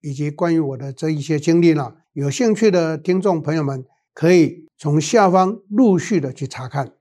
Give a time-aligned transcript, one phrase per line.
[0.00, 3.84] 以及关于我的这一些经历呢，有兴趣的听众朋友们
[4.14, 6.92] 可以从下方陆续的去查看。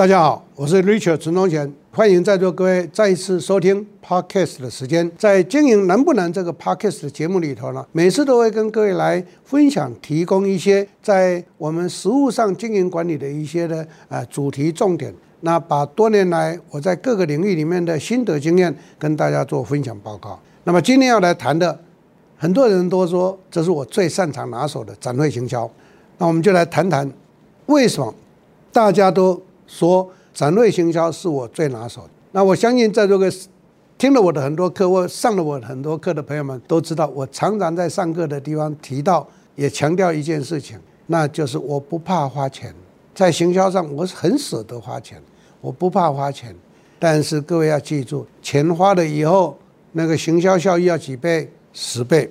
[0.00, 5.12] 大家好，我是 Richard 陈宗贤，欢迎在座各位再一次收听 Podcast 的时间。
[5.18, 15.14] 在经营难不难这个 Podcast 的节目里头呢，每次都会跟各位来分享、提供一些在我们实务上经营管理的一些的呃主题重点。
[15.40, 20.40] 那把多年来我在各个领域里面的心得经验跟大家做分享报告。
[20.64, 21.78] 那么今天要来谈的，
[22.38, 25.70] 很多人都说这是我最擅长拿手的展会行销。
[26.16, 27.12] 那我们就来谈谈
[27.66, 28.14] 为什么
[28.72, 29.38] 大家都。
[29.70, 32.10] 说展会行销是我最拿手的。
[32.32, 33.32] 那我相信在座的
[33.96, 42.74] 听了我的很多课或上了我很多课的朋友们都知道，我常常在上课的地方提到，也强调一件事情，那就是我不怕花钱，
[43.14, 45.22] 在行销上我是很舍得花钱，
[45.60, 46.54] 我不怕花钱。
[46.98, 49.56] 但是各位要记住，钱花了以后，
[49.92, 51.48] 那个行销效益要几倍？
[51.72, 52.30] 十倍。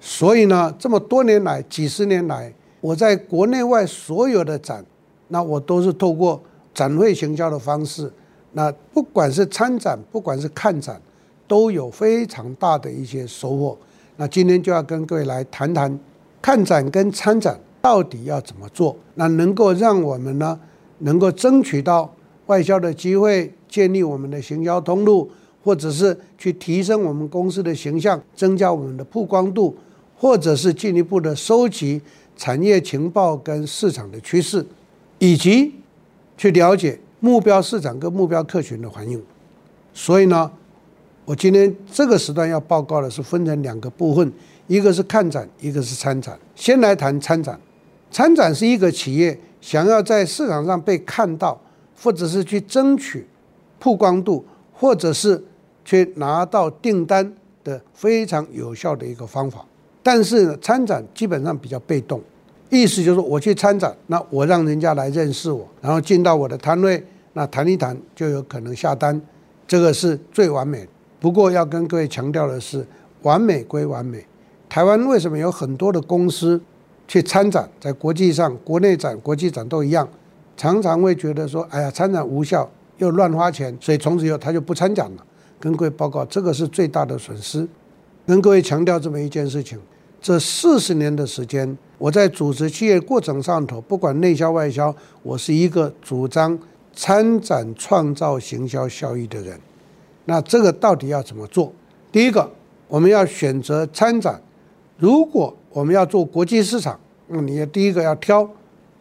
[0.00, 4.84] 所以呢，这么多年来，几十年来，我在国内外所有的展，
[5.28, 6.40] 那我都是透过。
[6.78, 8.08] 展会行销的方式，
[8.52, 11.02] 那不管是参展，不管是看展，
[11.48, 13.76] 都有非常大的一些收获。
[14.14, 15.98] 那今天就要跟各位来谈谈，
[16.40, 20.56] 看展跟参展到底要怎么做，那能够让我们呢，
[20.98, 22.08] 能够争取到
[22.46, 25.28] 外销的机会，建立我们的行销通路，
[25.64, 29.76] 或者是去提升我们公司的形象，增加我们的曝光度，
[30.16, 32.00] 或者是进一步的收集
[32.36, 34.64] 产业情报跟市场的趋势，
[35.18, 35.74] 以及。
[36.38, 39.20] 去了解目标市场跟目标客群的反应，
[39.92, 40.50] 所以呢，
[41.24, 44.32] 我今天这个时段要报告的是分成两个部分，
[44.68, 46.38] 一个是看展，一个是参展。
[46.54, 47.60] 先来谈参展，
[48.10, 51.60] 参展是一个企业想要在市场上被看到，
[52.00, 53.26] 或者是去争取
[53.80, 55.42] 曝光度，或者是
[55.84, 57.34] 去拿到订单
[57.64, 59.66] 的非常有效的一个方法。
[60.04, 62.22] 但是，参展基本上比较被动。
[62.70, 67.02] 意思就是我去参展，那我让人家来认识我，然后进到我的摊位，
[67.32, 69.20] 那谈一谈就有可能下单，
[69.66, 70.86] 这个是最完美。
[71.18, 72.86] 不过要跟各位强调的是，
[73.22, 74.24] 完美归完美，
[74.68, 76.60] 台湾为什么有很多的公司
[77.06, 80.06] 去参展，在国际上，国内展、国际展都一样，
[80.56, 85.24] 常常会觉得说，哎呀，参展无效，又乱花钱，所以从此以后他就不参展了。
[85.58, 87.66] 跟各位报告，这个是最大的损失。
[88.26, 89.78] 跟各位强调这么一件事情。
[90.20, 96.58] 这四十年的时间，我在组织企业过程上头，不管内销外销，我是一个主张
[96.92, 99.58] 参展创造行销效益的人。
[100.24, 101.72] 那这个到底要怎么做？
[102.10, 102.50] 第一个，
[102.88, 104.42] 我们要选择参展。
[104.96, 106.98] 如果我们要做国际市场，
[107.28, 108.48] 那你要第一个要挑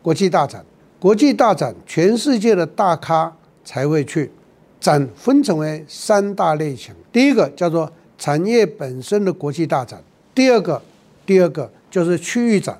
[0.02, 0.64] 国际大展。
[1.00, 3.36] 国际大展，全世界的大咖
[3.66, 4.32] 才会去。
[4.80, 10.00] 展分成为三大类型，第一个叫做产业本身的国际大展，
[10.36, 10.80] 第二个。
[11.28, 12.76] 第二个就是区域展，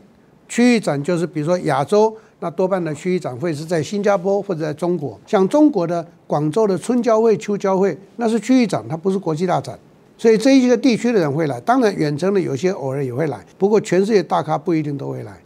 [0.48, 9.78] 区域展就是比如说亚洲，那多半的区域展会是在新加坡或者在中国，像中国的广州的春交会、秋交会，那是区域展，它不是国际大展，
[10.18, 15.38] 所以这一个地区的人会来，当然远程的有些偶尔也会来，不过全世界大咖不一定都会来。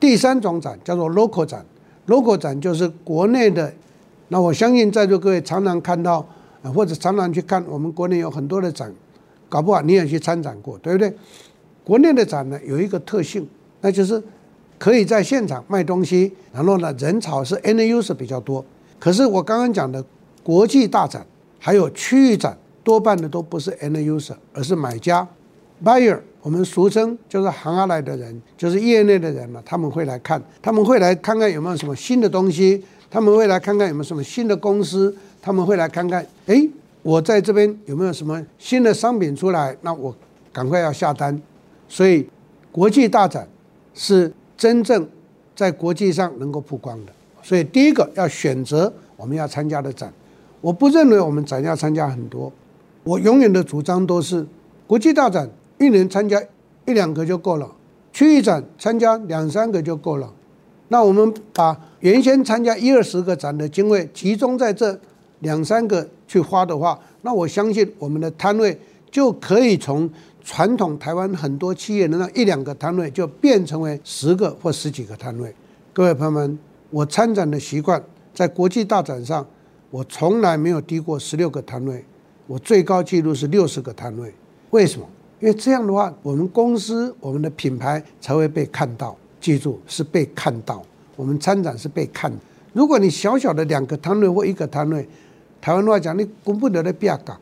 [0.00, 1.64] 第三种展叫做 local 展
[2.06, 3.72] ，local 展就是国内的，
[4.28, 6.26] 那我相信在座各位常常看到，
[6.74, 8.92] 或者常常去看我们国内有很多的展，
[9.48, 11.12] 搞不好你也去参展过，对不对？
[11.86, 13.46] 国内的展呢，有一个特性，
[13.80, 14.20] 那就是
[14.76, 18.64] 可以在现场卖东西，然后呢，人潮是 end user 比较多。
[18.98, 20.04] 可是我刚刚讲的
[20.42, 21.24] 国际大展
[21.60, 25.24] 还有区域展，多半的都不是 end user，而是买家
[25.84, 36.68] buyer，我们俗称就是行下来的人，就是业内的人嘛，他们会来看，他们会来看看有没有什么新的东西，他们会来看看有没有什么新的公司，他们会来看看，哎，
[37.02, 40.12] 我在这边有没有什么新的商品出来，那我
[40.52, 41.40] 赶快要下单。
[41.88, 42.28] 所以，
[42.72, 43.48] 国际大展
[43.94, 45.08] 是真正
[45.54, 47.12] 在国际上能够曝光的。
[47.42, 50.12] 所以，第一个要选择我们要参加的展。
[50.60, 52.52] 我不认为我们展要参加很多，
[53.04, 54.44] 我永远的主张都是
[54.86, 55.48] 国际大展
[55.78, 56.42] 一年参加
[56.86, 57.70] 一两个就够了，
[58.12, 60.32] 区域展参加两三个就够了。
[60.88, 64.98] 那我们把原先参加一二十个展的经费集中在这
[65.40, 68.76] 两三个去花的话，那我相信我们的摊位
[69.10, 70.08] 就可以从
[70.42, 75.54] 传统台湾很多企业的那一两个摊位，就变成为十个或十几个摊位。
[75.92, 76.58] 各位朋友们，
[76.90, 78.02] 我参展的习惯，
[78.34, 79.46] 在国际大展上，
[79.90, 82.04] 我从来没有低过十六个摊位，
[82.46, 84.32] 我最高纪录是六十个摊位。
[84.70, 85.06] 为什么？
[85.40, 89.16] 因为这样的话，我们公司我们的品牌才会被看到。
[89.40, 90.82] 记住，是被看到。
[91.14, 92.32] 我们参展是被看。
[92.72, 95.06] 如果你小小的两个摊位或一个摊位，
[95.60, 97.36] 台湾话讲，你攻不得的比较高。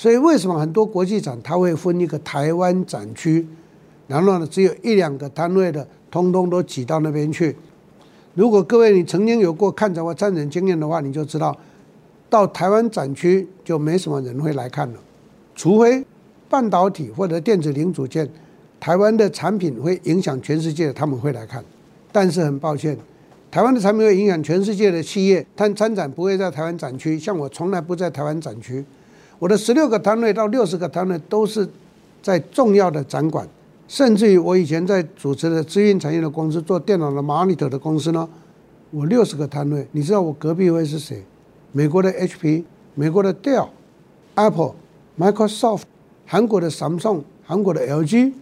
[0.00, 3.46] 所以为什么很多国际展它会分一个台湾展区，
[4.08, 7.54] 然后呢，只有一两个摊位的，通通都挤到那边去。
[8.32, 11.54] 如果各位你曾经有过看展或参展经验的话，你就知道，
[12.30, 14.98] 到台湾展区就没什么人会来看了，
[15.54, 16.02] 除非。
[16.48, 18.26] 半导体或者电子零组件，
[18.80, 21.62] 台湾的产品会影响全世界，他们会来看。
[22.10, 22.96] 但是很抱歉，
[23.50, 27.18] 台湾的产品会影响全世界的企业，但参展不会在台湾展区。
[27.18, 28.82] 像我从来不在台湾展区，
[29.40, 31.68] 我的十六个摊位到六十个摊位都是
[32.22, 33.48] 在重要的展馆，
[33.88, 38.28] 甚至于我以前在主持的资讯产业的公司做电脑的 monitor 的公司呢，
[38.90, 41.24] 我六十个摊位，你知道我隔壁位是谁？
[41.72, 42.64] 美国的 HP，
[42.94, 45.82] 美国的 Dell，Apple，Microsoft。
[46.26, 48.32] 韩国的 Samsung，韩国的 LG，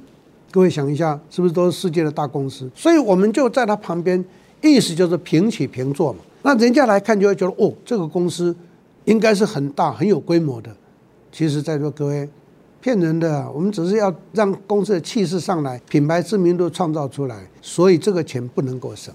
[0.51, 2.71] 各位想一下，是不是都是世界的大公司？
[2.75, 4.23] 所以我们就在它旁边，
[4.61, 6.19] 意思就是平起平坐嘛。
[6.43, 8.55] 那人家来看就会觉得，哦，这个公司
[9.07, 10.71] 应该是很大、很有规模的。
[11.31, 12.29] 其实，在座各位，
[12.81, 19.15] 骗人的，我们只是要让公司的气势上来，品牌知名度创造出来，所以这个钱不能够省。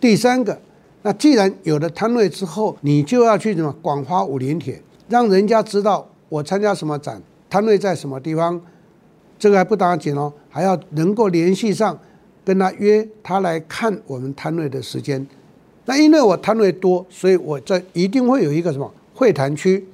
[0.00, 0.58] 第三个，
[1.02, 7.20] 那既然有了摊位之后，你就要去什么广发武林帖，让人家知道我参加什么展。
[7.48, 8.60] 摊位在什么地方？
[9.38, 11.98] 这个还不打紧哦，还要能够联系上，
[12.44, 15.26] 跟他约他来看我们摊位的时间。
[15.86, 19.84] 那因为我摊位多，所以我这一定会有一个什么会谈区，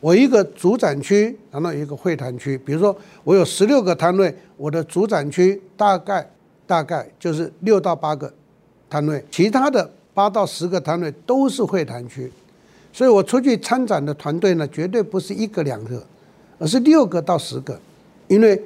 [0.00, 2.56] 我一个主展区，然后一个会谈区。
[2.58, 6.28] 比如说我有十六个摊位，我的主展区大概
[6.66, 8.32] 大概就是六到八个
[8.90, 12.30] 摊位，其他的八到十个摊位都是会谈区。
[12.92, 16.02] 所以我出去参展的团队呢，绝对不是一个两个。
[16.60, 17.80] 而是六个到十个，
[18.26, 18.60] 因为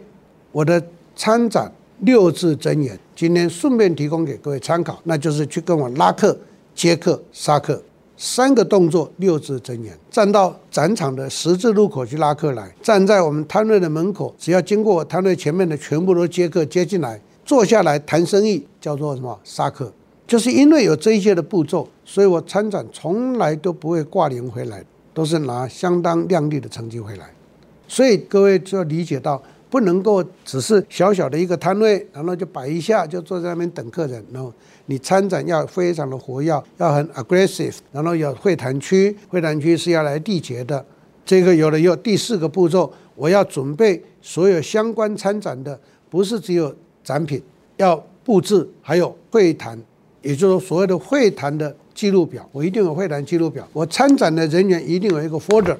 [0.50, 0.82] 我的
[1.14, 6.34] 参展六字真言，今天顺便提供给各位参考，那就是去跟我拉客、
[6.74, 7.82] 接客、杀客
[8.24, 9.98] 三个动作，六字真言。
[10.08, 19.36] 站到展场的十字路口去拉客来，站在我们摊位的门口，只要经过我摊位前面的，全部都接客接进来，坐下来谈生意，叫做什么？
[19.42, 19.92] 杀客。
[20.24, 27.28] 就是因为有这一些的步骤，所以我参展从来都不会挂零回来，都是拿相当亮丽的成绩回来。
[27.88, 29.42] 所以各位就要理解到，
[29.72, 34.22] 不能够只是小小的一个摊位，然后就摆一下，就坐在那边等客人。
[34.30, 34.52] 然后
[34.84, 40.84] 你参展要非常的活跃，要很 aggressive，然后有会谈区，会谈区是要来缔结的。
[41.24, 45.80] 这个有了以后，第四个步骤，我要准备所有相关参展的，
[46.10, 47.42] 不是只有展品，
[47.78, 49.80] 要布置，还有会谈，
[50.20, 53.66] 也就是说所谓的会谈的记录表，我一定有会谈记录表。
[53.72, 55.78] 我参展的人员一定有一个 folder，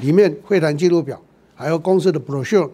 [0.00, 1.20] 里面会谈记录表。
[1.54, 2.68] 还有公司的 brochure，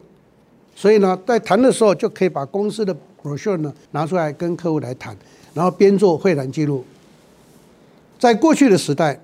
[0.80, 5.14] 所以呢，在谈的时候就可以把公司的 brochure 呢拿出来跟客户来谈，
[5.52, 6.82] 然后边做会谈记录。
[8.18, 9.20] 在过去的时代，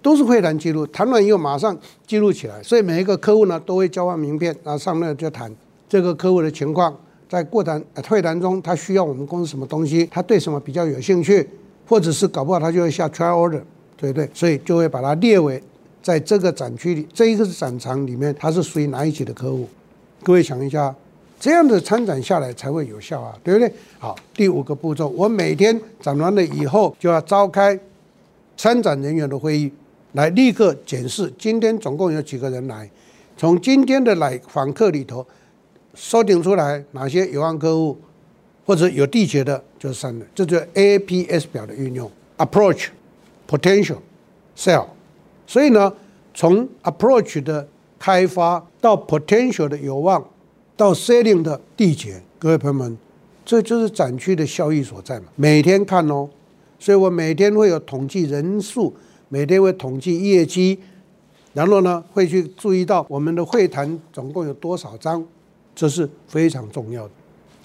[0.00, 5.54] 都是会谈记录，谈完以后马上记录起来，所以每一个客户呢都会交换名片，然后上面就谈
[5.90, 6.96] 这个客户的情况，
[7.28, 11.46] 在过谈会谈中他需要我们公司什么东西，他对什么比较有兴趣，
[11.86, 13.60] 或者是搞不好他就会下 trial order，
[13.98, 14.26] 对不对？
[14.32, 15.62] 所以就会把它列为。
[16.02, 19.68] 在这个展区里，这一个展场里面，它是属于哪一级的客户？
[20.22, 20.94] 各位想一下，
[21.40, 23.72] 这样的参展下来才会有效啊，对不对？
[23.98, 27.78] 好，第五个步骤，我每天展完了以后，就要召开
[28.56, 29.72] 参展人员的会议，
[30.12, 32.88] 来立刻检视今天总共有几个人来，
[33.36, 35.26] 从今天的来访客里头，
[35.94, 37.98] 锁定出来哪些有望客户
[38.64, 42.88] 或者有缔结的，就是三个，这就 A P S 表的运用：Approach、
[43.48, 43.98] Potential、
[44.56, 44.86] Sell。
[45.48, 45.92] 所以呢，
[46.32, 47.66] 从 approach 的
[48.02, 50.20] 开发到 potential 的有望，
[50.76, 52.98] 到 selling 的递减，各位朋友们，
[53.44, 55.26] 这就是展区的效益所在嘛。
[55.36, 56.28] 每天看哦，
[56.80, 58.92] 所以我每天会有统计人数，
[59.28, 60.80] 每天会统计业绩，
[61.52, 65.24] 然后呢会去注意到我们的会谈总共有多少张，
[65.72, 67.10] 这是非常重要的。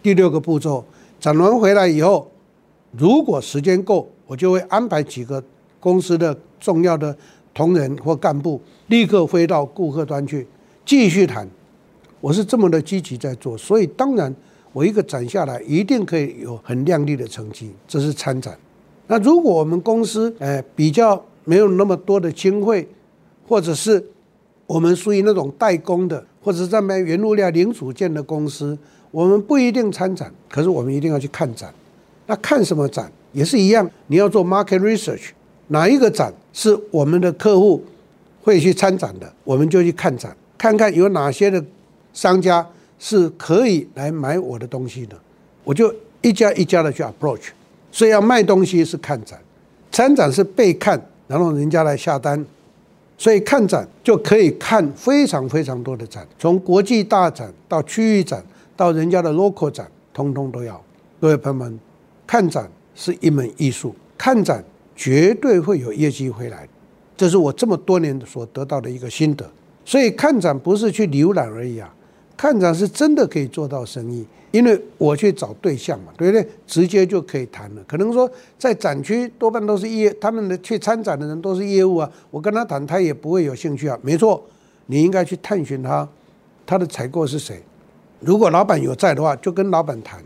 [0.03, 0.85] 第六个步骤，
[1.19, 2.29] 展完回来以后，
[2.91, 5.43] 如果时间够，我就会安排几个
[5.79, 7.17] 公司的重要的。
[7.57, 10.45] 同仁或干部立刻飞到顾客端去
[10.85, 11.49] 继续谈，
[12.21, 14.31] 我是这么的积极在做，所以当然
[14.71, 18.55] 我一个展下来一定可以有很亮丽的成绩，这是参展。
[19.07, 22.87] 那如果我们公司诶比较没有那么多的经费，
[23.47, 24.05] 或者是
[24.67, 28.77] 我们属于那种代工的，或者是在卖原物料零组件的公司，
[29.09, 31.73] 我们不一定参展，可是我们一定要去看展。
[32.27, 35.29] 那看什么展也是一样，你要做 market research，
[35.69, 37.85] 哪一个展是我们的客户
[38.41, 41.63] 会去参展的，我们就去看展，看看有哪些的
[42.13, 45.15] 商家是可以来买我的东西的，
[45.63, 47.49] 我就一家一家的去 approach。
[47.91, 49.39] 所以要卖东西是看展，
[49.91, 52.43] 参展是被看，然后人家来下单。
[53.19, 58.43] 所以看展就可以看非常非常多的展，从国际大展到区域展，
[58.75, 60.83] 到人家的 local 展，通通都要。
[61.21, 61.79] 各位朋友们，
[62.25, 64.63] 看展是一门艺术，看展
[64.97, 66.67] 绝对会有业绩回来，
[67.15, 69.49] 这是我这么多年所得到的一个心得。
[69.85, 71.93] 所以看展不是去浏览而已啊，
[72.35, 74.25] 看展是真的可以做到生意。
[74.51, 76.47] 因为我去找对象嘛，对不对？
[76.65, 77.83] 直接就可以谈了。
[77.85, 82.09] 可能说在展区多半都是业，他们的去参展的人都是业务啊。
[82.31, 83.99] 我跟他谈，他也不会有兴趣啊。
[84.01, 84.41] 没错，
[84.85, 86.07] 你应该去探寻他，
[86.65, 87.61] 他的采购是谁。
[88.21, 90.23] 如果老板有在的话，就跟老板谈，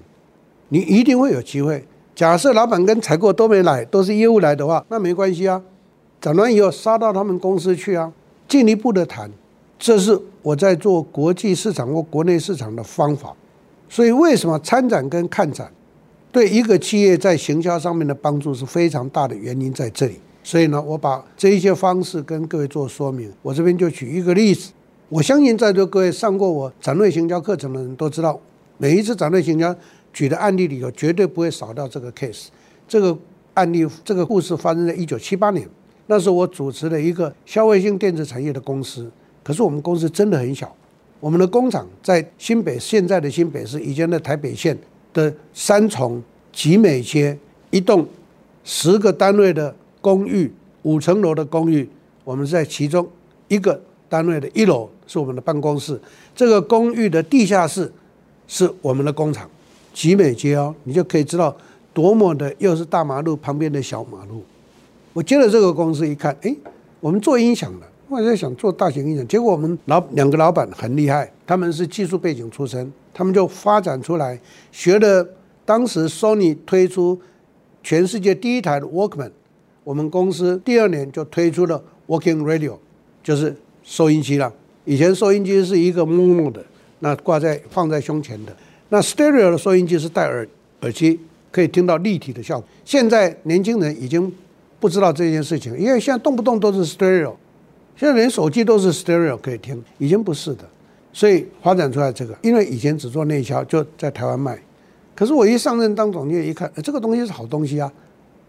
[0.69, 1.83] 你一定会有机会。
[2.21, 5.59] 假设老板跟采购都没来，都是业务来的话，那没关系啊。
[6.21, 8.13] 展完以后杀到他们公司去啊，
[8.47, 9.27] 进一步的谈。
[9.79, 13.33] 这是我在做国际市场或国内市场的方法。
[13.89, 15.71] 所以，为什么参展跟看展
[16.31, 20.19] 对一个企业在行销上面的帮助是非常大的原因在这里。
[20.43, 23.33] 所以呢，我把这一些方式跟各位做说明。
[23.41, 24.71] 我这边就举一个例子，
[25.09, 28.39] 我相信在座各位上过我展会行销课程的人都知道，
[28.77, 29.75] 每一次展会行销
[30.13, 32.47] 举的案例里头绝对不会少掉这个 case。
[32.87, 33.17] 这个
[33.53, 35.67] 案例，这个故事发生在一九七八年，
[36.07, 39.09] 那时候我主持了一个消费性电子产业的公司，
[39.43, 40.75] 可是我们公司真的很小。
[41.19, 44.77] 我们的工厂在新北，现在的新北市，以前的台北县
[45.13, 47.37] 的三重集美街
[47.69, 48.07] 一栋
[48.63, 50.51] 十个单位的公寓，
[50.81, 51.87] 五层楼的公寓，
[52.23, 53.07] 我们在其中
[53.47, 55.99] 一个单位的一楼是我们的办公室，
[56.35, 57.91] 这个公寓的地下室
[58.47, 59.47] 是我们的工厂，
[59.93, 61.55] 集美街哦，你就可以知道
[61.93, 64.43] 多么的又是大马路旁边的小马路。
[65.13, 66.55] 我接了这个公司一看，哎，
[66.99, 67.85] 我们做音响的。
[68.07, 74.37] 我在想做大型音响，结果我们老两个老板很厉害，他们是技术背景出身，他们就发展出来，
[74.71, 75.25] 学了
[75.63, 77.17] 当时 Sony 推出
[77.81, 79.31] 全世界第一台的 Walkman，
[79.85, 82.75] 我们公司第二年就推出了 Walking Radio，
[83.23, 84.53] 就是收音机了。
[84.83, 86.61] 以前收音机是一个木木的，
[86.99, 88.53] 那挂在放在胸前的，
[88.93, 90.45] 那 Stereo 的收音机是戴耳
[90.81, 91.17] 耳机，
[91.49, 92.69] 可以听到立体的效果。
[92.83, 94.31] 现在年轻人已经
[94.81, 97.33] 不知道这件事情，因为现在动不动都是 Stereo。
[97.95, 100.63] 现在连手机都是 stereo 可以听，以前不是的，
[101.13, 102.35] 所以发展出来这个。
[102.41, 104.59] 因为以前只做内销，就在台湾卖。
[105.13, 107.91] 可是我一上任当总经理，一看，这个东西是好东西啊。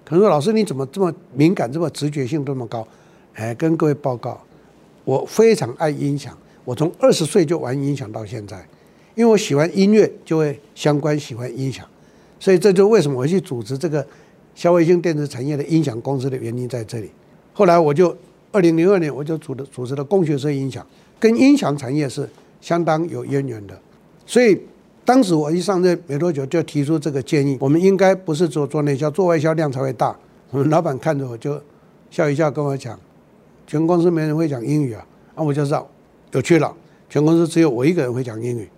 [0.06, 2.86] 可是说老师你怎么这么敏感，这么直觉性这么高？
[3.34, 4.40] 哎，跟各位报告，
[5.04, 6.34] 我非常爱音响，
[6.64, 8.66] 我从二十岁就玩音响到现在，
[9.14, 11.86] 因为我喜欢音乐，就会相关喜欢音响，
[12.38, 14.06] 所以这就为什么我去组织这个
[14.54, 17.10] 消费性电子产业的音响公司的原因在这里。
[17.52, 18.16] 后来我就。
[18.54, 20.86] 二零零二年，我就组的组织了功学社音响，
[21.18, 22.28] 跟音响产业是
[22.60, 23.74] 相当有渊源的。
[24.26, 24.60] 所以
[25.06, 30.14] 当时我一上任没多久，就提出这个建议：我们应该不是做做内销，做外销量才会大。
[30.50, 31.58] 我们老板看着我就
[32.10, 33.00] 笑一笑，跟我讲：
[33.66, 35.06] 全公司没人会讲英语啊！
[35.34, 35.88] 啊，我就知道
[36.32, 36.76] 有趣了。
[37.08, 38.68] 全公司只有我一个人会讲英语。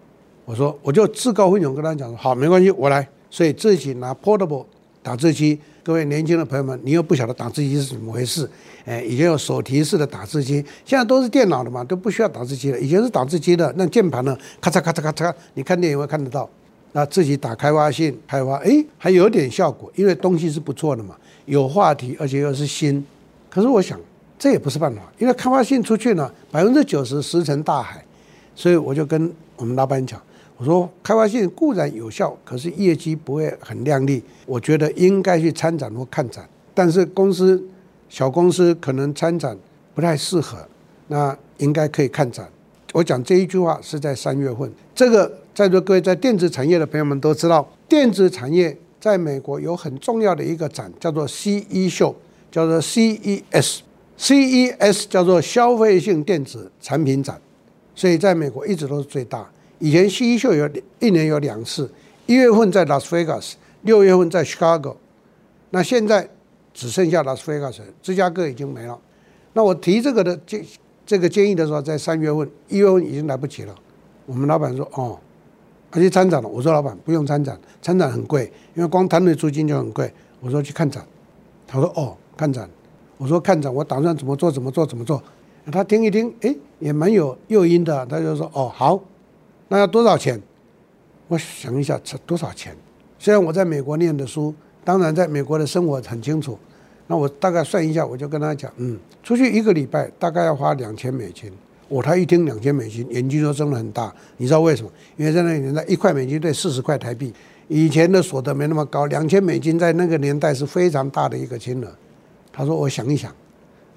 [0.44, 3.06] 我说我就自告奋勇跟他讲说：好，没关系，我来。
[3.30, 4.64] 所以自己拿 portable
[5.02, 5.58] 打字机。
[5.82, 8.48] 各位年轻的朋友们，你又不晓得打字机是怎么回事？
[8.86, 12.78] 哎，以前有手提式的打字机，现在都是电脑的嘛，都不需要打字机了。
[12.78, 16.48] 以前是打字机的，那键盘呢，咔嚓咔嚓咔嚓，你看电影会看得到。
[16.92, 23.04] 那自己打开发信开发，哎，还有点效果，因为东西是不错的嘛，有话题，而且又是新。
[23.50, 23.98] 可是我想，
[24.38, 28.02] 这也不是办法，因为开发信出去呢，百分之九十石沉大海，
[28.54, 30.18] 所以我就跟我们老板讲。
[30.56, 34.22] 我说开发信固然有效，可是业绩不会很亮丽。
[34.46, 37.62] 我觉得应该去参展或看展，但是公司
[38.08, 39.56] 小公司可能参展
[39.94, 40.58] 不太适合，
[41.08, 42.48] 那应该可以看展。
[42.92, 44.70] 我讲这一句话是在三月份。
[44.94, 52.14] 这个在座各位在电子产业的朋友们都知道，电子产业在美国有很重要的一个展，叫做 CE 秀，
[52.52, 53.80] 叫做 CES。
[54.16, 57.40] CES 叫做消费性电子产品展，
[57.96, 59.50] 所以在美国一直都是最大。
[59.84, 60.66] 以前 CE 秀有
[60.98, 61.92] 一年有两次，
[62.24, 64.96] 一月份在拉斯维加斯，六月份在 Chicago。
[65.68, 66.26] 那现在
[66.72, 68.98] 只剩下拉斯维加斯，芝加哥已经没了。
[69.52, 70.64] 那我提这个的建
[71.04, 73.74] 这个建议的时候，在三月份，一月份已经来不及了。
[74.24, 75.20] 我们老板说：“哦，
[75.90, 76.48] 他去参展了。
[76.48, 80.10] 我说老板不用参展，参展很贵，因为光摊位租金就很贵。
[80.40, 81.06] 我说去看展，
[81.66, 82.66] 他说哦看展。
[83.18, 85.22] 我说看展，我打算怎么做怎么做怎么做。
[85.70, 88.06] 他听一听，哎，也蛮有诱因的。
[88.06, 88.98] 他就说哦好，
[89.68, 90.40] 那要多少钱？
[91.28, 92.76] 我想一下，这多少钱？
[93.18, 94.54] 虽然我在美国念的书，
[94.84, 96.58] 当然在美国的生活很清楚。
[97.06, 101.52] 那我大概算一下，我就跟他讲，嗯，出去一个礼拜大概要花两千美金。
[101.88, 104.12] 我、他一听两千美金，眼睛都睁得很大。
[104.38, 104.90] 你知道为什么？
[105.16, 107.32] 因为在那个年代，一块美金兑四十块台币，
[107.68, 111.88] 以前的所得没那么高，两千美金在那个年代是非常大的一个金额。
[112.52, 113.34] 他说：“我想一想。”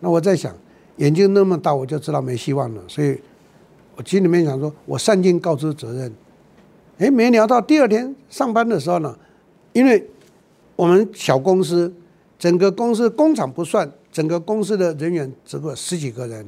[0.02, 0.54] 那我在想，
[0.98, 2.84] 眼睛那么大，我就知道没希望了。
[2.88, 3.18] 所以，
[3.98, 6.14] 我心里面想说，我善尽告知责任。
[7.00, 9.18] 哎，没聊到第二天上班的时候呢，
[9.74, 10.08] 因为
[10.76, 11.92] 我们小公司，
[12.38, 16.48] 整个公司工厂不算，整个公司的人员只有十几个人。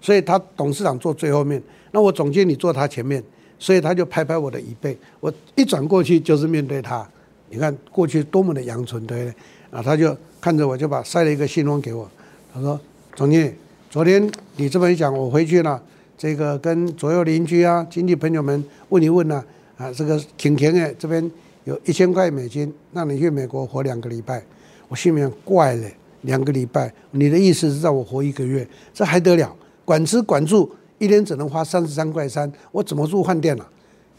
[0.00, 3.20] 所以他董事长坐最后面，那我总经理坐他前面，
[3.58, 7.04] 所以他就拍拍我的椅背，我一转过去就是面对他。
[7.50, 9.34] 你看过去多么的阳春，对不对？
[9.70, 12.08] 啊，他就看着我，就把塞了一个信封给我。
[12.54, 12.78] 他说
[13.16, 13.52] ：“总经理，
[13.90, 15.82] 昨天你这么一讲，我回去了，
[16.18, 19.44] 这个跟左右邻居啊、亲戚朋友们问一问呢、
[19.76, 21.30] 啊，啊，这个挺甜哎，这边
[21.64, 24.42] 有一千块美金，让你去美国活两个礼拜。
[24.88, 25.88] 我心里面怪了，
[26.22, 29.54] 两个礼拜，你的意思是让我活一个月，这还得了？”
[29.84, 30.68] 管吃管住，
[30.98, 33.68] 一天只能花三十三块三，我怎么住饭店啊？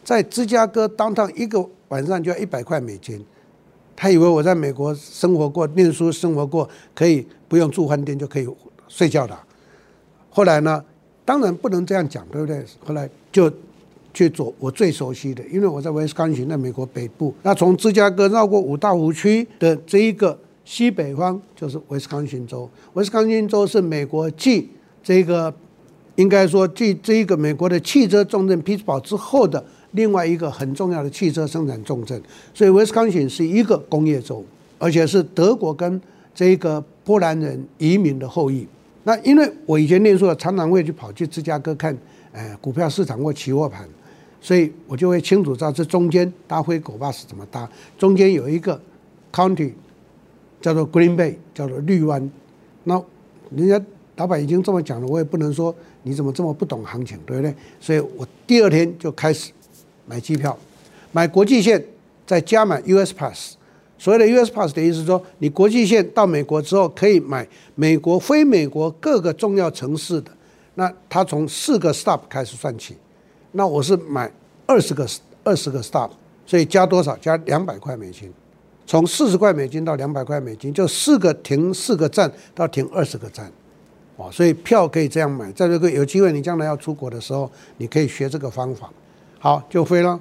[0.04, 3.26] 在芝加哥当趟一个晚上就要一百块美金，
[3.96, 8.48] 他以为我在美国生活过、念书生活过，可以不用住饭店就可以
[8.88, 9.38] 睡觉的。
[10.30, 10.82] 后来呢，
[11.28, 12.64] 当然不能这样讲，对不对？
[12.86, 13.52] 后来就
[14.14, 17.34] 去做我最熟悉的，因为我在威斯康星，在美国北部。
[17.44, 22.70] 那从芝加哥绕过五大湖区的这一个西北方，就是威斯康星州。
[22.94, 24.70] 威斯康星州是美国继
[25.04, 25.54] 这个
[26.16, 32.22] 应该说，继这一个美国的汽车重镇匹兹堡之后的另外一个很重要的汽车生产重镇，
[32.54, 34.42] 所以威斯康星是一个工业州，
[34.80, 36.02] 而且是德国跟
[36.34, 38.66] 这个波兰人移民的后裔。
[39.08, 41.98] 那因为我以前念书，常常会去跑去芝加哥看，
[42.34, 43.88] 呃，股票市场或期货盘，
[44.42, 47.70] 所以我就会清楚知道这中间搭灰狗巴士怎么搭。
[47.98, 48.78] 中间有一个
[49.32, 49.72] county
[50.60, 52.30] 叫做 Green Bay，叫做绿湾，
[52.84, 53.02] 那
[53.56, 53.82] 人家。
[54.18, 57.54] 老板已经这么讲了，我也不能说你怎么这么不懂行情，对不对？
[57.80, 59.52] 所以我第二天就开始
[60.08, 60.58] 买机票，
[61.12, 61.86] 买国际线，
[62.26, 63.57] 再加买 US Pass。
[63.98, 70.32] 所谓的 US Pass 的意思是说，你国际线到美国之后可以买美国非美国各个重要城市的，
[70.76, 72.96] 那它从四个 stop 开始算起。
[73.54, 74.32] 那我是买
[74.68, 75.08] 二十个
[75.44, 76.12] 二十个 stop，
[76.46, 77.18] 所以加多少？
[77.18, 78.32] 加两百块美金，
[78.86, 83.52] 从四十块美金到两百块美金，就四个停四个站到停二十个站。
[84.18, 88.92] 哦，所以票可以这样买，在这个有机会你将来要出国的时候，你可以学这个方法。
[89.40, 90.20] 好，就飞了。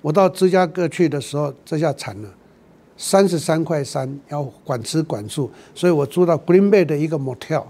[0.00, 2.28] 我到芝加哥去的时候，这下惨了，
[2.98, 7.62] 三十三块三要管吃管住，所以我住到 Green Bay 的一个 motel。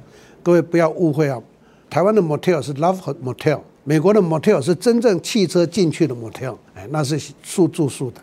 [0.42, 1.40] 各位不要误会啊，
[1.88, 8.20] 台湾的 motel 是 Love Motel，美国的 motel 是真正汽车进去的 motel，哎，那是宿住宿的。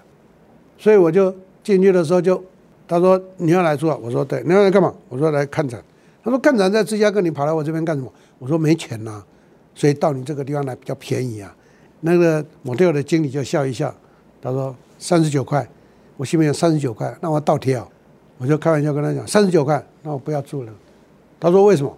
[0.77, 2.43] 所以我就进去的时候就，
[2.87, 4.93] 他说你要来住啊，我说对，你要来干嘛？
[5.07, 5.81] 我说来看展。
[6.23, 9.25] 他说：“看展在芝加哥，你跑来我这边干什么？”我说：“没钱呐、啊，
[9.75, 11.55] 所以到你这个地方来比较便宜啊。”
[12.01, 13.93] 那个 motel 的经理就笑一笑，
[14.41, 15.69] 他说：“三十九块。”
[16.17, 17.87] 我心里面三十九块，那我倒贴啊！
[18.37, 20.73] 我就开玩笑跟他讲：“三十九块，那我不要住了。”
[21.39, 21.97] 他说：“为什么？”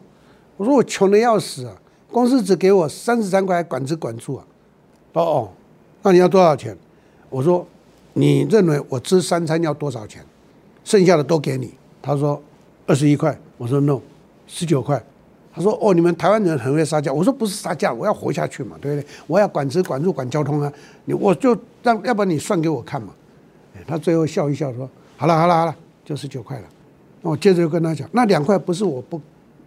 [0.56, 1.75] 我说：“我穷的要死啊，
[2.12, 4.45] 公司只给我三十三块，管吃管住啊。”
[5.13, 5.49] 哦哦，
[6.03, 6.77] 那你要多少钱？
[7.30, 7.65] 我说
[8.13, 10.23] ：“你认为我吃三餐要多少钱？
[10.84, 12.39] 剩下的都给你。”他说
[12.86, 13.99] ：“二十一块。”我说：“no。”
[14.45, 15.03] 十九块，
[15.53, 19.08] 他说：“哦，你们台湾人很会杀价。”我说：“不是杀价，我要活下去嘛，对不对？
[19.25, 20.71] 我要管吃管住管交通啊！
[21.06, 23.10] 你我就让，要不然你算给我看嘛。”
[23.86, 26.66] 他最后笑一笑说：“好了好了好了，就十九块了。”
[27.22, 29.22] 那我接着就跟他讲：“那两块不是我不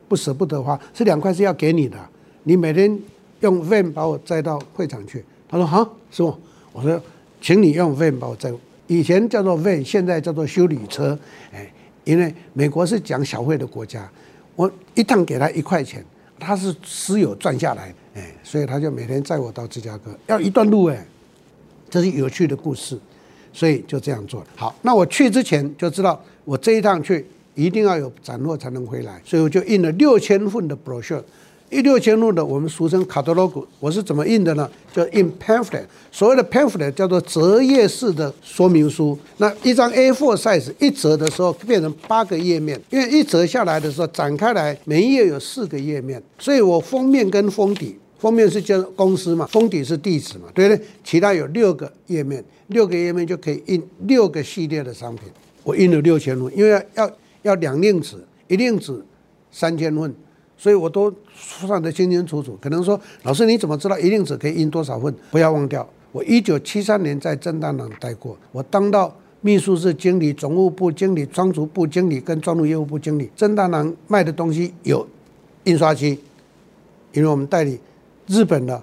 [0.09, 1.97] 不舍不得花，是两块是要给你的。
[2.45, 2.99] 你每天
[3.41, 6.35] 用 van 把我载到会场去。”他说：“好，师傅。”
[6.73, 7.01] 我说
[7.41, 8.53] ：“请你用 van 把我载。
[8.87, 11.19] 以前叫做 van，现在叫做修理车。
[11.53, 11.71] 哎，
[12.05, 14.09] 因为美国是讲小费的国家。”
[14.57, 16.05] 我一趟给他一块钱，
[16.39, 21.07] 他是私有赚下来，哎，所以他就每天载我到芝加哥，要一段路哎，
[21.89, 22.99] 这是有趣的故事，
[23.53, 24.45] 所以就这样做。
[24.57, 31.23] 好，那我去之前就知道，我这一趟去一定要有斩获才能回来，所以我就印了六千份的 brochure。
[31.69, 34.69] 一六千份的，我们俗称卡特洛格，我是怎么印的呢？
[34.93, 35.85] 叫印 pamphlet。
[36.11, 39.17] 所谓的 pamphlet 叫做折页式的说明书。
[39.37, 50.87] 那一张 A4 size 一折的时候变成八个页面，因为一折下来的时候展开来，每一页有四个页面，所以我封面跟封底封面是叫公司嘛，封底是地址嘛，对不对？
[51.03, 55.25] 其他有六个页面，六个页面就可以印六个系列的商品。
[55.65, 57.11] 我印了六千份，因为要
[57.43, 59.03] 要两令纸，一令纸
[59.51, 60.15] 三千份，
[60.57, 62.59] 所以我都算得清清楚楚。
[62.61, 65.15] 可能说，老师你怎么知道一令纸可以印多少份？
[65.31, 73.31] 不要忘掉，我一九七三年在正大郎待过，我当到秘书室经理、总务部经理、仓储部经理跟专务业务部经理。
[73.35, 75.07] 正大郎卖的东西有
[75.65, 76.19] 印刷机，
[77.13, 77.79] 因为我们代理
[78.31, 78.81] 日本的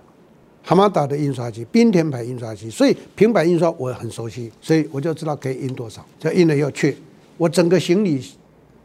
[0.62, 6.06] 哈马达的印刷机、滨田牌印刷机，所以平板印刷我很熟悉，所以我就知道可以印多少。
[6.20, 6.98] 就印了以后去，
[7.38, 8.22] 我整个行李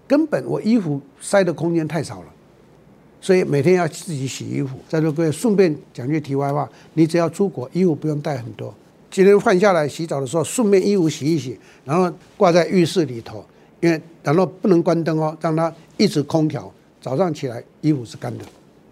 [0.06, 2.28] 根本我衣服塞的空间太少了，
[3.20, 4.78] 所以每天要自己洗衣服。
[4.88, 8.72] 在座各位顺便讲句题外话，你只要出国，衣服不用带很多。
[9.10, 13.44] 今天换下来洗澡的时候，顺便衣服洗一洗，然后挂在浴室里头，
[13.80, 16.72] 因为然后不能关灯哦，让它一直空调。
[17.00, 18.44] 早上起来衣服是干的，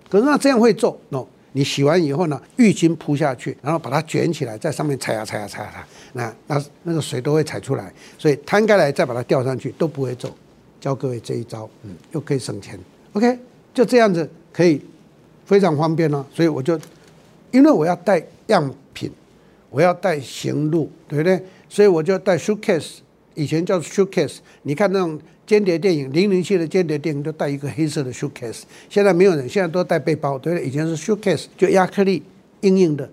[0.09, 0.99] 可是那这样会皱。
[1.11, 10.31] no，你洗完以后呢，浴巾铺下去，然后把它卷起来，在上面踩呀踩呀踩呀踩，那那那个水都会踩出来，所以摊开来再把它吊上去都不会皱。
[10.81, 12.79] 教各位这一招，嗯，又可以省钱。
[13.13, 13.39] OK，
[13.75, 14.81] 就这样子可以
[15.45, 16.25] 非常方便哦。
[16.33, 16.79] 所以我就
[17.51, 19.11] 因为我要带样品，
[19.71, 21.43] 我要带行路，对不对？
[21.69, 22.99] 所以我就带 suitcase，
[23.35, 25.21] 以前叫 suitcase，你看那种。
[25.51, 30.65] 间谍电影，零零七的间谍电影都带一个黑色的 suitcase，现在没有人，现在都带背包，对不对？
[30.65, 32.23] 以前是 suitcase，就亚克力
[32.61, 33.11] 硬硬的。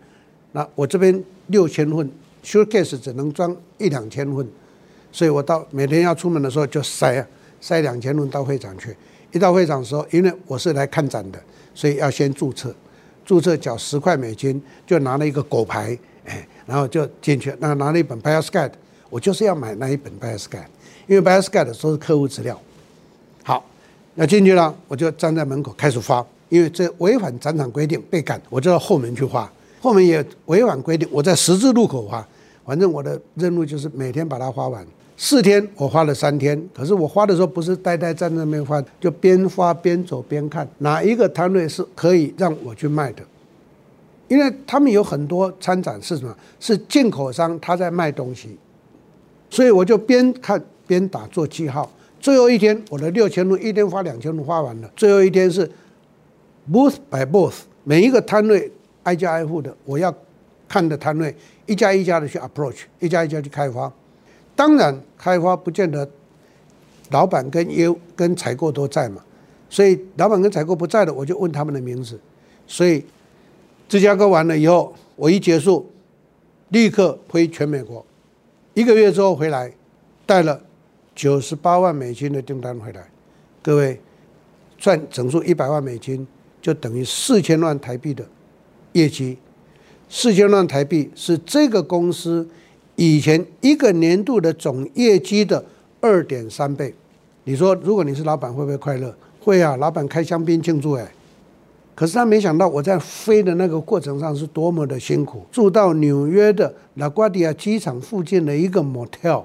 [0.51, 2.07] 那我这边六千份
[2.45, 4.47] suitcase 只能装一两千份，
[5.11, 7.27] 所以我到每天要出门的时候就塞啊，
[7.59, 8.95] 塞两千份到会场去。
[9.31, 11.41] 一到会场的时候，因为我是来看展的，
[11.73, 12.71] 所以要先注册，
[13.25, 18.73] 注册缴十块美金，就拿了一个狗牌，哎，然后就进去，那拿了一本 bias guide，
[19.09, 20.67] 我就是要买那一本 bias guide。
[21.07, 22.59] 因为 Buyer's Guide 都是客户资料，
[23.43, 23.65] 好，
[24.15, 32.27] 那进去了，我就站在门口开始发，因为这违反展场规定被赶，我就到后门去发，后门也违反规定，我在十字路口发，
[32.65, 34.85] 反正我的任务就是每天把它发完。
[35.15, 43.23] 四天我花了三天，可是我发的时候不是呆呆站在那边发，就边发边走边看哪一个摊位是可以让我去卖的，
[44.27, 46.35] 因为他们有很多参展是什么？
[46.59, 48.57] 是进口商他在卖东西，
[49.49, 50.61] 所以我就边看。
[50.87, 55.69] 边打做记号，最后一天我的六千路一天发两千路发完了，最后一天是
[56.71, 58.71] booth by booth，每一个摊位
[59.03, 60.13] 挨家挨户的，我要
[60.67, 63.91] 看的摊位一家一家的去 approach，一家一家去开发。
[64.55, 66.09] 当然开发不见得
[67.11, 69.21] 老板跟业务跟采购都在嘛，
[69.69, 72.19] 所以老板跟采购不在的，我就问他们的名字。
[72.65, 73.05] 所以
[73.87, 75.89] 芝加哥完了以后，我一结束，
[76.69, 78.05] 立刻飞全美国，
[78.73, 79.71] 一个月之后回来，
[80.25, 80.61] 带了。
[81.17, 83.09] 九十八万美金的订单回来，
[83.63, 83.99] 各位
[84.77, 86.27] 算整数一百万美金，
[86.61, 88.23] 就等于四千万台币的
[88.91, 89.39] 业绩。
[90.07, 92.47] 四千万台币是这个公司
[92.95, 95.65] 以前一个年度的总业绩的
[95.99, 96.93] 二点三倍。
[97.45, 99.15] 你说，如果你是老板，会不会快乐？
[99.39, 101.11] 会啊，老板开香槟庆祝哎。
[101.95, 109.43] 可是他没想到我在飞的那个过程上是多么的辛苦，住到纽约的拉瓜迪亚机场附近的一个 motel。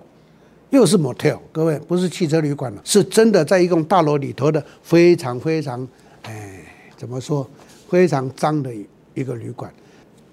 [0.72, 5.86] 又是 motel，各位不是汽车旅馆了，是真的在一栋大楼里头的非常非常，
[6.22, 6.64] 哎，
[6.96, 7.46] 怎么说，
[7.90, 8.70] 非常脏的
[9.12, 9.70] 一个旅馆。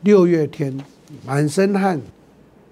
[0.04, 0.74] 六月天，
[1.26, 2.00] 满身汗，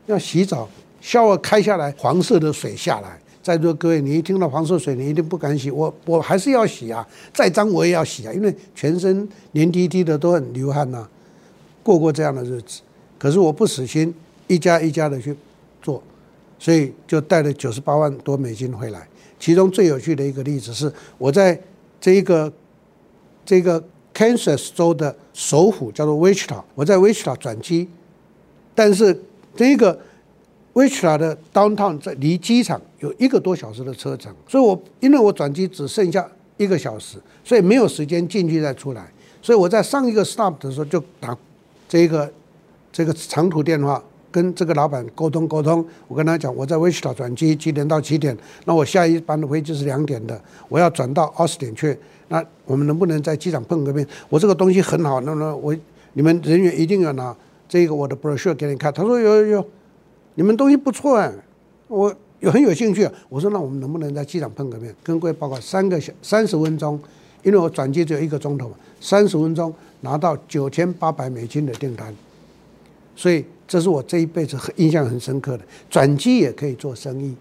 [0.06, 0.70] 要洗澡，
[1.02, 3.20] 消了开下来，黄色的水下来。
[3.44, 5.70] 在座各位，你一听到黄色水，你一定不敢洗。
[5.70, 11.10] 我我还是要洗啊，再脏我也要洗啊，因为全身黏滴滴的都很流汗呐、啊。
[11.84, 12.80] 过过这样的日子，
[13.20, 14.16] 可是我不死心，
[14.48, 15.36] 一家一家的去。
[16.60, 19.08] 所以就带了九十八万多美金回来。
[19.40, 21.60] 其中最有趣的一个例子是，我在
[22.02, 22.52] 这一个
[23.46, 27.88] 这个 Kansas 州的首府叫做 Wichita，我在 Wichita 转机，
[28.74, 29.22] 但是
[29.56, 30.00] 这个
[30.74, 41.38] Wichita 的 downtown 在离机场有一个多小时的车程，所以我因为我转机只剩下一个小时，所以没有时间进去再出来，所以我在上一个 stop 的时候就打
[41.88, 42.32] 这个
[42.92, 44.04] 这个长途电话。
[44.38, 48.38] 跟这个老板沟通沟通，我跟他讲，我在 Wichita 转机，几点到几点？
[48.66, 51.98] 那我下一班的飞机是两点的，我要转到奥斯汀去。
[52.28, 54.06] 那我们能不能在机场碰个面？
[54.30, 55.76] 我这个东西很好，那么我
[56.14, 57.36] 你们人员一定要拿
[57.68, 58.94] 这个我的 brochure 给你看。
[58.94, 59.68] 他说有有有，
[60.36, 61.34] 你们东西不错哎，
[61.88, 63.10] 我有很有兴趣。
[63.30, 64.96] 我说那我们能不能在机场碰个面？
[65.02, 67.00] 跟各位报告三个小三十分钟，
[67.42, 72.16] 因为我转机只有一个钟头嘛，三十分钟拿到九千八百美金的订单，
[73.16, 73.44] 所以。
[73.68, 77.36] 这是我这一辈子很印象很深刻的，转机也可以做生意。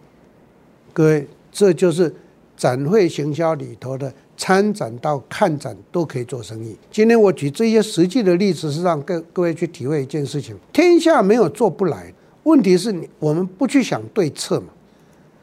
[0.93, 2.12] 各位，这就是
[2.57, 6.77] 展会行销里头的参展到看展都可以做生意。
[6.91, 12.12] 今天我举这些实际的例子，是让各各位去体会一件事情：天下没有做不来。
[12.43, 14.69] 问题是你我们不去想对策嘛？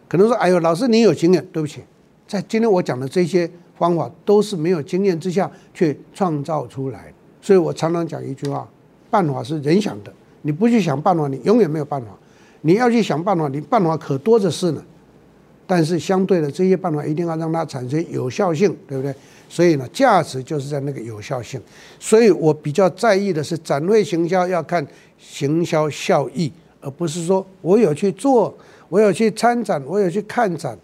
[0.08, 1.82] 可能说，哎呦，老师你有经验，对不起，
[2.28, 7.13] 在今天我讲的这些方法都是没有经验之下去创造出来的。
[7.41, 8.67] 所以我常常讲一句话：
[9.10, 12.08] 办法是人想的，你不去想办法，你永远没有办法。
[12.62, 14.84] 你要去想办法，你办法可多的是呢。
[15.65, 19.13] 但是相对的，这些办法一定要让它产生有效性，对不对？
[19.49, 21.60] 所以呢，价值就是在那个有效性。
[21.99, 24.86] 所以我比较在意的是展会行销要看
[25.17, 26.51] 行销效益，
[26.82, 28.56] 而不是说我有去做，
[28.89, 30.77] 我有去参展，我有去看展。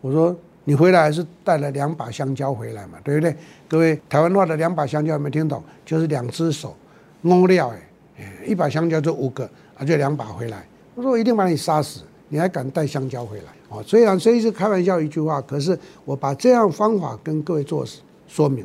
[0.00, 0.34] 我说
[0.64, 3.34] 你回来还是带了两把香蕉回来嘛，对不对？
[3.68, 5.62] 各位台湾话的两把香蕉有没有听懂？
[5.84, 6.76] 就是两只手，
[7.22, 7.88] 摸料哎，
[8.46, 10.66] 一把香蕉就五个，而且两把回来。
[10.94, 13.44] 我说我一定把你杀死，你还敢带香蕉回来？
[13.68, 17.84] 哦，虽然虽是开玩笑一句话，可是我把这样方法跟各位做
[18.28, 18.64] 说明。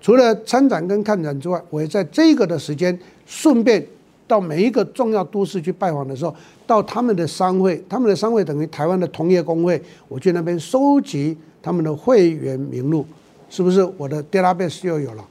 [0.00, 3.84] 除了参展跟看展之外，我也在这个的时间顺便
[4.26, 6.34] 到每一个重要都市去拜访的时候，
[6.66, 13.04] 到他们的商会，他们的商会等于台湾的同业公会，我去那边收集他们的会员名录，
[13.48, 15.24] 是不是我的 database 又有了？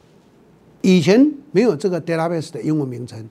[0.84, 3.28] 以前没有这个 database 的英文名称。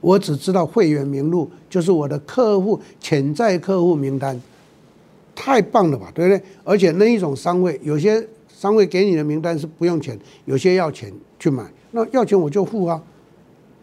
[0.00, 4.36] 我只知道会员名录，就是我的客户潜在客户名单，
[5.32, 6.42] 太棒了吧，对不对？
[6.64, 13.00] 而且那一种商会，有些商会给你的名单是不用钱，有些要钱去买，那要钱我就付啊，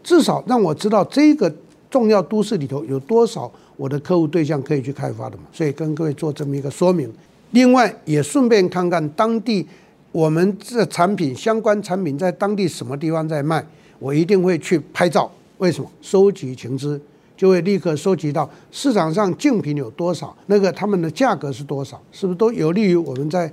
[0.03, 1.49] 至少让我知道这个
[1.89, 5.43] 重要都市里头有多少我的客户对象可以去开发的嘛。
[5.53, 7.09] 所以跟各位做这么一个说明，
[7.51, 9.65] 另外也顺便看看当地
[10.11, 13.63] 我们这产品相关产品在当地什么地方在卖，
[13.99, 15.31] 我一定会去拍照。
[15.59, 16.99] 为什么收集情资，
[17.37, 23.51] 就会立刻收集到市场上竞品有多少，那个他们的价格是多少，是不是都有利于我们在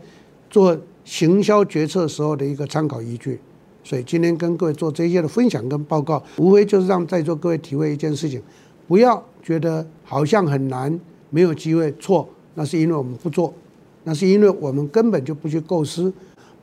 [0.49, 3.39] 做行销决策时候的一个参考依据？
[3.85, 8.41] 所以今天跟各位做这些的分享跟报告，无非就是让在座各位体会一件事情：
[8.89, 10.99] 不要觉得好像很难，
[11.31, 11.93] 没有机会。
[12.01, 13.53] 错，那是因为我们不做，
[14.05, 16.13] 那是因为我们根本就不去构思。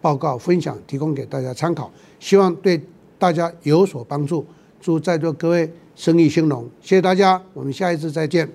[0.04, 1.90] 报告分享提供给大家参考，
[2.20, 2.78] 希望对
[3.18, 4.46] 大家有所帮助。
[4.82, 8.46] 祝在座各位生意兴隆，谢谢大家，我们下一次再见。